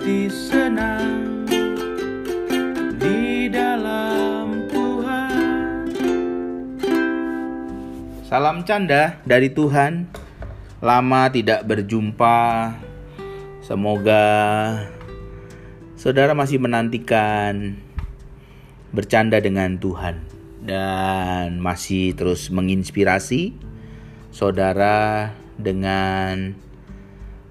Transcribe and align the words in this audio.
hati 0.00 0.32
senang 0.32 1.44
di 2.96 3.52
dalam 3.52 4.64
Tuhan. 4.72 5.92
Salam 8.24 8.64
canda 8.64 9.20
dari 9.28 9.52
Tuhan. 9.52 10.08
Lama 10.80 11.28
tidak 11.28 11.68
berjumpa. 11.68 12.72
Semoga 13.60 14.24
saudara 16.00 16.32
masih 16.32 16.56
menantikan 16.64 17.76
bercanda 18.96 19.36
dengan 19.36 19.76
Tuhan 19.76 20.24
dan 20.64 21.60
masih 21.60 22.16
terus 22.16 22.48
menginspirasi 22.48 23.52
saudara 24.32 25.36
dengan 25.60 26.56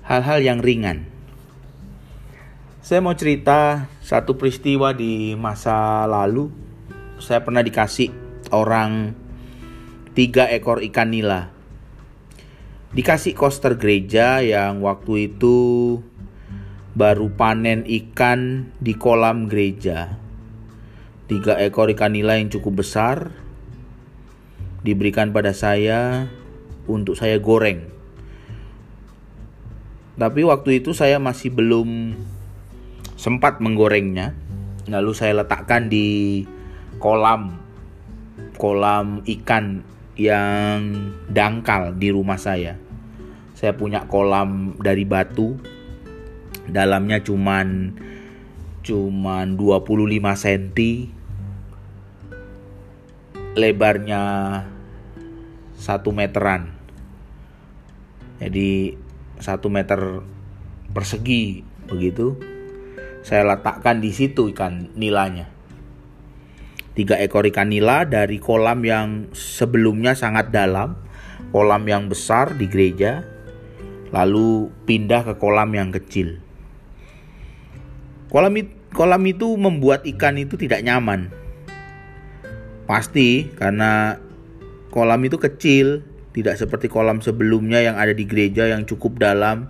hal-hal 0.01 0.41
yang 0.41 0.65
ringan. 0.65 1.18
Saya 2.89 3.05
mau 3.05 3.13
cerita 3.13 3.85
satu 4.01 4.33
peristiwa 4.33 4.97
di 4.97 5.37
masa 5.37 6.09
lalu. 6.09 6.49
Saya 7.21 7.45
pernah 7.45 7.61
dikasih 7.61 8.09
orang 8.49 9.13
tiga 10.17 10.49
ekor 10.49 10.81
ikan 10.81 11.13
nila. 11.13 11.53
Dikasih 12.89 13.37
koster 13.37 13.77
gereja 13.77 14.41
yang 14.41 14.81
waktu 14.81 15.29
itu 15.29 16.01
baru 16.97 17.29
panen 17.37 17.85
ikan 17.85 18.73
di 18.81 18.97
kolam 18.97 19.45
gereja. 19.45 20.17
Tiga 21.29 21.61
ekor 21.61 21.93
ikan 21.93 22.17
nila 22.17 22.41
yang 22.41 22.49
cukup 22.49 22.81
besar 22.81 23.37
diberikan 24.81 25.29
pada 25.29 25.53
saya 25.53 26.25
untuk 26.89 27.13
saya 27.13 27.37
goreng 27.37 27.99
tapi 30.19 30.43
waktu 30.43 30.83
itu 30.83 30.91
saya 30.91 31.15
masih 31.15 31.47
belum 31.47 32.11
sempat 33.19 33.59
menggorengnya. 33.59 34.31
Lalu 34.87 35.11
saya 35.11 35.43
letakkan 35.43 35.91
di 35.91 36.47
kolam 37.03 37.59
kolam 38.59 39.23
ikan 39.23 39.83
yang 40.19 41.11
dangkal 41.31 41.95
di 41.95 42.11
rumah 42.11 42.39
saya. 42.39 42.79
Saya 43.55 43.75
punya 43.75 44.07
kolam 44.07 44.79
dari 44.79 45.03
batu. 45.03 45.59
Dalamnya 46.67 47.19
cuman 47.23 47.95
cuman 48.83 49.45
25 49.55 50.43
cm. 50.43 50.75
Lebarnya 53.55 54.23
satu 55.75 56.11
meteran. 56.15 56.71
Jadi 58.39 58.95
satu 59.39 59.67
meter 59.67 60.23
persegi 60.91 61.63
begitu 61.87 62.48
saya 63.23 63.43
letakkan 63.43 63.99
di 63.99 64.11
situ 64.11 64.51
ikan 64.55 64.91
nilanya 64.95 65.59
tiga 66.99 67.15
ekor 67.15 67.47
ikan 67.47 67.71
nila 67.71 68.03
dari 68.03 68.43
kolam 68.43 68.83
yang 68.83 69.31
sebelumnya 69.31 70.19
sangat 70.19 70.51
dalam 70.51 70.99
kolam 71.55 71.87
yang 71.87 72.11
besar 72.11 72.59
di 72.59 72.67
gereja 72.67 73.23
lalu 74.09 74.67
pindah 74.83 75.21
ke 75.25 75.33
kolam 75.37 75.69
yang 75.73 75.93
kecil. 75.93 76.41
Kolam 78.29 78.53
itu, 78.57 78.71
kolam 78.93 79.23
itu 79.25 79.47
membuat 79.57 80.05
ikan 80.05 80.37
itu 80.37 80.57
tidak 80.57 80.85
nyaman. 80.85 81.33
Pasti 82.85 83.49
karena 83.53 84.17
kolam 84.89 85.21
itu 85.25 85.37
kecil 85.37 86.01
tidak 86.33 86.57
seperti 86.57 86.89
kolam 86.89 87.21
sebelumnya 87.21 87.81
yang 87.81 87.97
ada 87.97 88.13
di 88.13 88.25
gereja 88.25 88.69
yang 88.69 88.85
cukup 88.85 89.17
dalam 89.21 89.69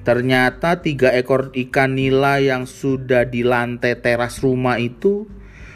Ternyata 0.00 0.80
tiga 0.80 1.12
ekor 1.12 1.52
ikan 1.52 1.92
nila 1.92 2.40
yang 2.40 2.64
sudah 2.64 3.28
di 3.28 3.44
lantai 3.44 4.00
teras 4.00 4.40
rumah 4.40 4.80
itu 4.80 5.28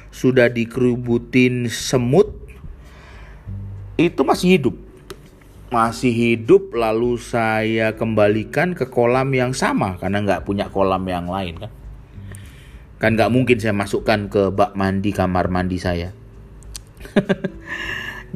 sudah 0.08 0.48
dikerubutin 0.48 1.68
semut. 1.68 2.32
Itu 4.00 4.24
masih 4.24 4.56
hidup 4.56 4.83
masih 5.74 6.14
hidup 6.14 6.70
lalu 6.70 7.18
saya 7.18 7.98
kembalikan 7.98 8.78
ke 8.78 8.86
kolam 8.86 9.34
yang 9.34 9.50
sama 9.50 9.98
karena 9.98 10.22
nggak 10.22 10.46
punya 10.46 10.70
kolam 10.70 11.02
yang 11.10 11.26
lain 11.26 11.58
kan 11.58 11.72
kan 13.02 13.10
nggak 13.18 13.34
mungkin 13.34 13.58
saya 13.58 13.74
masukkan 13.74 14.30
ke 14.30 14.54
bak 14.54 14.78
mandi 14.78 15.10
kamar 15.10 15.50
mandi 15.50 15.82
saya 15.82 16.14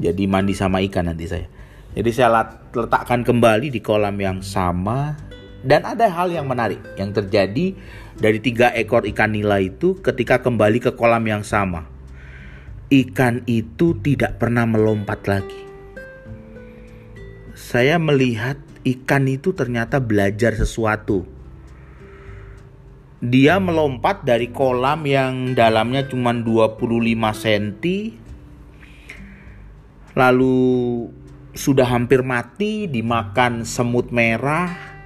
jadi 0.03 0.23
mandi 0.27 0.59
sama 0.59 0.83
ikan 0.83 1.07
nanti 1.07 1.31
saya 1.31 1.47
jadi 1.95 2.11
saya 2.11 2.29
letakkan 2.75 3.23
kembali 3.23 3.71
di 3.71 3.79
kolam 3.79 4.19
yang 4.19 4.43
sama 4.43 5.15
dan 5.63 5.83
ada 5.83 6.07
hal 6.07 6.31
yang 6.31 6.47
menarik 6.47 6.79
yang 6.95 7.11
terjadi 7.11 7.75
dari 8.19 8.39
tiga 8.43 8.71
ekor 8.75 9.07
ikan 9.15 9.35
nila 9.35 9.63
itu 9.63 9.99
ketika 10.03 10.43
kembali 10.43 10.79
ke 10.79 10.91
kolam 10.95 11.23
yang 11.27 11.43
sama. 11.43 11.87
Ikan 12.89 13.45
itu 13.45 13.99
tidak 14.01 14.41
pernah 14.41 14.65
melompat 14.65 15.21
lagi. 15.29 15.68
Saya 17.69 18.01
melihat 18.01 18.57
ikan 18.81 19.29
itu 19.29 19.53
ternyata 19.53 20.01
belajar 20.01 20.57
sesuatu. 20.57 21.29
Dia 23.21 23.61
melompat 23.61 24.25
dari 24.25 24.49
kolam 24.49 25.05
yang 25.05 25.53
dalamnya 25.53 26.09
cuma 26.09 26.33
25 26.33 26.81
cm. 27.45 27.65
Lalu 30.17 30.57
sudah 31.53 31.85
hampir 31.85 32.25
mati 32.25 32.89
dimakan 32.89 33.69
semut 33.69 34.15
merah 34.17 34.99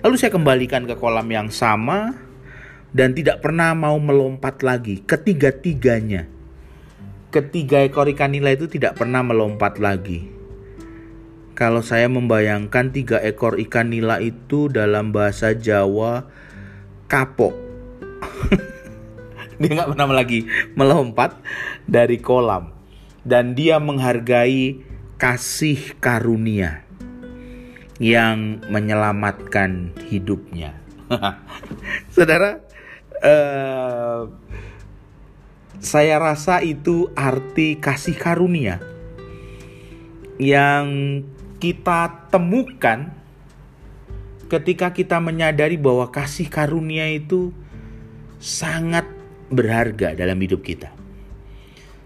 Lalu 0.00 0.16
saya 0.16 0.32
kembalikan 0.32 0.88
ke 0.88 0.96
kolam 0.96 1.28
yang 1.28 1.52
sama 1.52 2.16
dan 2.88 3.12
tidak 3.12 3.44
pernah 3.44 3.76
mau 3.76 4.00
melompat 4.00 4.64
lagi. 4.64 5.04
Ketiga-tiganya. 5.04 6.24
Ketiga 7.28 7.84
ekor 7.84 8.08
ikan 8.16 8.32
nila 8.32 8.56
itu 8.56 8.66
tidak 8.66 8.96
pernah 8.96 9.20
melompat 9.20 9.76
lagi. 9.76 10.39
Kalau 11.60 11.84
saya 11.84 12.08
membayangkan 12.08 12.88
tiga 12.88 13.20
ekor 13.20 13.60
ikan 13.60 13.92
nila 13.92 14.16
itu 14.24 14.72
dalam 14.72 15.12
bahasa 15.12 15.52
Jawa 15.52 16.24
kapok. 17.04 17.52
dia 19.60 19.68
nggak 19.76 19.92
pernah 19.92 20.08
lagi 20.08 20.48
melompat 20.72 21.36
dari 21.84 22.16
kolam. 22.16 22.72
Dan 23.20 23.52
dia 23.52 23.76
menghargai 23.76 24.80
kasih 25.20 26.00
karunia 26.00 26.80
yang 28.00 28.64
menyelamatkan 28.72 29.92
hidupnya. 30.08 30.72
Saudara, 32.16 32.64
uh, 33.20 34.32
saya 35.76 36.16
rasa 36.16 36.64
itu 36.64 37.12
arti 37.12 37.76
kasih 37.76 38.16
karunia 38.16 38.80
yang 40.40 40.88
kita 41.60 42.32
temukan 42.32 43.12
ketika 44.50 44.90
kita 44.90 45.22
menyadari 45.22 45.78
bahwa 45.78 46.10
kasih 46.10 46.50
karunia 46.50 47.06
itu 47.06 47.54
sangat 48.40 49.06
berharga 49.52 50.16
dalam 50.16 50.40
hidup 50.40 50.64
kita. 50.64 50.90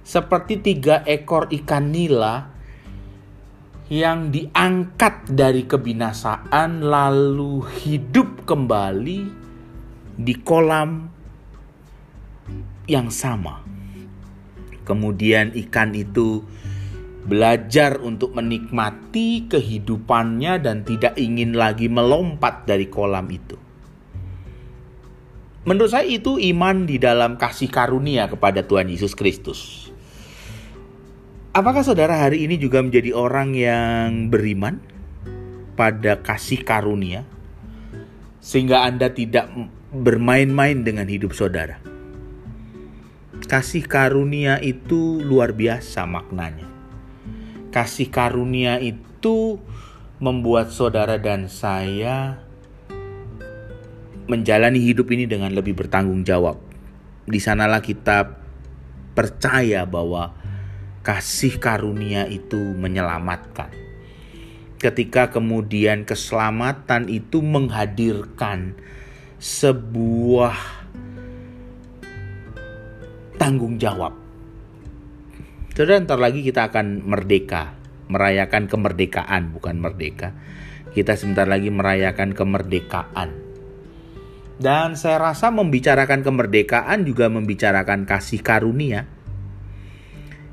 Seperti 0.05 0.61
tiga 0.61 1.01
ekor 1.09 1.49
ikan 1.49 1.89
nila 1.89 2.53
yang 3.89 4.29
diangkat 4.29 5.33
dari 5.33 5.65
kebinasaan 5.65 6.85
lalu 6.85 7.65
hidup 7.85 8.45
kembali 8.45 9.21
di 10.21 10.35
kolam 10.45 11.09
yang 12.85 13.09
sama. 13.09 13.65
Kemudian 14.85 15.57
ikan 15.57 15.97
itu 15.97 16.45
belajar 17.25 17.99
untuk 18.05 18.37
menikmati 18.37 19.49
kehidupannya 19.49 20.61
dan 20.61 20.85
tidak 20.85 21.17
ingin 21.17 21.57
lagi 21.57 21.89
melompat 21.89 22.69
dari 22.69 22.87
kolam 22.93 23.25
itu. 23.33 23.57
Menurut 25.65 25.97
saya 25.97 26.05
itu 26.05 26.37
iman 26.37 26.85
di 26.85 27.01
dalam 27.01 27.41
kasih 27.41 27.73
karunia 27.73 28.29
kepada 28.29 28.61
Tuhan 28.61 28.93
Yesus 28.93 29.17
Kristus. 29.17 29.89
Apakah 31.57 31.81
saudara 31.81 32.21
hari 32.21 32.45
ini 32.45 32.61
juga 32.61 32.85
menjadi 32.85 33.17
orang 33.17 33.57
yang 33.57 34.29
beriman 34.29 34.77
pada 35.73 36.21
kasih 36.21 36.61
karunia 36.61 37.25
sehingga 38.45 38.85
Anda 38.85 39.09
tidak 39.09 39.49
bermain-main 39.89 40.85
dengan 40.85 41.09
hidup 41.09 41.33
saudara? 41.33 41.81
Kasih 43.49 43.89
karunia 43.89 44.61
itu 44.61 45.25
luar 45.25 45.57
biasa 45.57 46.05
maknanya. 46.05 46.74
Kasih 47.75 48.07
karunia 48.07 48.79
itu 48.79 49.59
membuat 50.23 50.71
saudara 50.71 51.19
dan 51.19 51.51
saya 51.51 52.39
menjalani 54.31 54.79
hidup 54.79 55.11
ini 55.11 55.27
dengan 55.27 55.51
lebih 55.51 55.75
bertanggung 55.75 56.23
jawab. 56.23 56.55
Di 57.27 57.43
sanalah 57.43 57.83
kita 57.83 58.31
percaya 59.19 59.83
bahwa 59.91 60.39
kasih 61.03 61.59
karunia 61.59 62.31
itu 62.31 62.57
menyelamatkan. 62.57 63.75
Ketika 64.79 65.35
kemudian 65.35 66.07
keselamatan 66.07 67.11
itu 67.11 67.43
menghadirkan 67.43 68.79
sebuah 69.43 70.55
tanggung 73.37 73.77
jawab. 73.83 74.24
Saudara, 75.75 75.99
ntar 75.99 76.23
lagi 76.23 76.47
kita 76.47 76.71
akan 76.71 77.03
merdeka, 77.03 77.75
merayakan 78.07 78.71
kemerdekaan, 78.71 79.51
bukan 79.51 79.83
merdeka. 79.83 80.31
Kita 80.95 81.19
sebentar 81.19 81.51
lagi 81.51 81.75
merayakan 81.75 82.31
kemerdekaan 82.31 83.45
dan 84.55 84.95
saya 84.95 85.19
rasa 85.19 85.51
membicarakan 85.51 86.23
kemerdekaan 86.23 87.03
juga 87.03 87.27
membicarakan 87.27 88.07
kasih 88.07 88.39
karunia. 88.39 89.11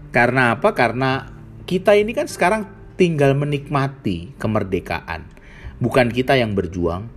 Karena 0.09 0.57
apa? 0.57 0.73
Karena 0.73 1.29
kita 1.69 1.94
ini 1.94 2.12
kan 2.18 2.25
sekarang 2.25 2.68
tinggal 2.97 3.38
menikmati 3.38 4.33
kemerdekaan. 4.41 5.29
Bukan 5.77 6.09
kita 6.09 6.35
yang 6.35 6.57
berjuang. 6.57 7.07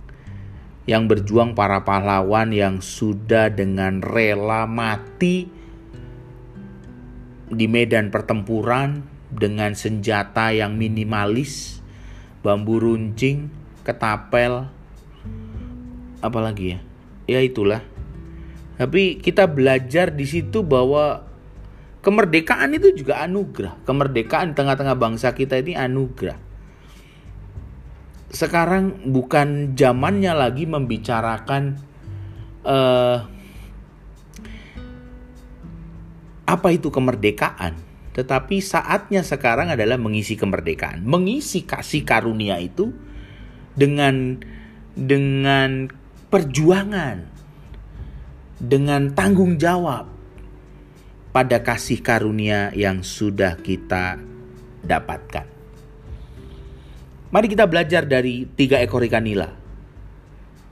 Yang 0.85 1.03
berjuang 1.09 1.57
para 1.57 1.81
pahlawan 1.81 2.53
yang 2.53 2.77
sudah 2.77 3.49
dengan 3.49 4.05
rela 4.05 4.69
mati 4.69 5.49
di 7.49 7.69
medan 7.69 8.09
pertempuran 8.09 9.05
dengan 9.29 9.73
senjata 9.77 10.49
yang 10.55 10.77
minimalis, 10.77 11.81
bambu 12.41 12.81
runcing, 12.81 13.49
ketapel, 13.85 14.69
apalagi 16.21 16.77
ya? 16.77 16.79
Ya 17.25 17.39
itulah. 17.41 17.81
Tapi 18.75 19.23
kita 19.23 19.47
belajar 19.47 20.11
di 20.11 20.27
situ 20.27 20.61
bahwa 20.61 21.23
kemerdekaan 22.03 22.75
itu 22.75 22.93
juga 22.93 23.23
anugerah. 23.23 23.81
Kemerdekaan 23.87 24.53
tengah-tengah 24.53 24.97
bangsa 24.99 25.31
kita 25.33 25.57
ini 25.57 25.73
anugerah. 25.73 26.37
Sekarang 28.29 29.09
bukan 29.09 29.73
zamannya 29.79 30.35
lagi 30.35 30.67
membicarakan 30.67 31.79
uh, 32.67 33.34
apa 36.45 36.73
itu 36.73 36.93
kemerdekaan 36.93 37.77
tetapi 38.15 38.63
saatnya 38.63 39.25
sekarang 39.25 39.73
adalah 39.73 39.99
mengisi 39.99 40.39
kemerdekaan 40.39 41.03
mengisi 41.03 41.67
kasih 41.67 42.07
karunia 42.07 42.61
itu 42.61 42.95
dengan 43.75 44.39
dengan 44.95 45.91
perjuangan 46.31 47.27
dengan 48.55 49.11
tanggung 49.11 49.59
jawab 49.59 50.15
pada 51.35 51.59
kasih 51.59 51.99
karunia 51.99 52.71
yang 52.71 53.03
sudah 53.03 53.59
kita 53.59 54.15
dapatkan. 54.79 55.43
Mari 57.35 57.47
kita 57.51 57.67
belajar 57.67 58.07
dari 58.07 58.47
tiga 58.55 58.79
ekor 58.79 59.03
ikan 59.03 59.27
nila. 59.27 59.51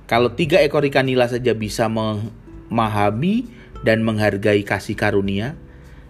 Kalau 0.08 0.32
tiga 0.32 0.64
ekor 0.64 0.88
ikan 0.88 1.04
nila 1.04 1.28
saja 1.28 1.52
bisa 1.52 1.92
memahami 1.92 3.52
dan 3.84 4.00
menghargai 4.08 4.64
kasih 4.64 4.96
karunia, 4.96 5.60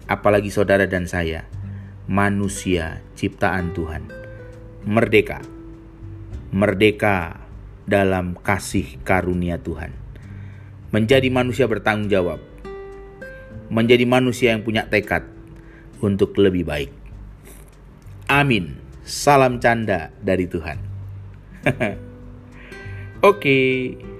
apalagi 0.08 0.52
saudara 0.52 0.88
dan 0.88 1.08
saya, 1.08 1.48
manusia 2.08 3.04
ciptaan 3.16 3.72
Tuhan. 3.72 4.08
Merdeka. 4.84 5.40
Merdeka 6.54 7.48
dalam 7.88 8.36
kasih 8.38 9.00
karunia 9.02 9.60
Tuhan. 9.60 9.96
Menjadi 10.94 11.28
manusia 11.32 11.66
bertanggung 11.66 12.12
jawab. 12.12 12.40
Menjadi 13.74 14.06
manusia 14.06 14.54
yang 14.54 14.62
punya 14.62 14.86
tekad 14.86 15.26
untuk 16.04 16.38
lebih 16.38 16.68
baik. 16.68 16.92
Amin. 18.30 18.78
Salam 19.04 19.58
canda 19.60 20.14
dari 20.22 20.46
Tuhan. 20.46 20.78
Oke. 23.24 23.40
Okay. 23.40 24.13